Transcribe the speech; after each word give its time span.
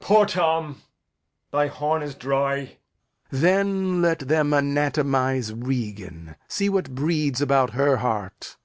Poor 0.00 0.26
Tom, 0.26 0.82
thy 1.50 1.66
horn 1.68 2.02
is 2.02 2.14
dry. 2.14 2.56
Lear. 2.60 2.76
Then 3.40 4.02
let 4.02 4.18
them 4.18 4.52
anatomize 4.52 5.50
Regan. 5.54 6.36
See 6.46 6.68
what 6.68 6.94
breeds 6.94 7.40
about 7.40 7.70
her 7.70 7.96
heart. 7.96 8.58